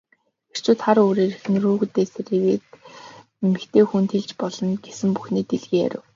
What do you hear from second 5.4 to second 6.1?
дэлгэн ярив.